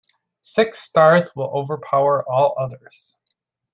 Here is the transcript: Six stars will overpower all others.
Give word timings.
Six 0.41 0.79
stars 0.79 1.29
will 1.35 1.55
overpower 1.55 2.25
all 2.27 2.55
others. 2.57 3.17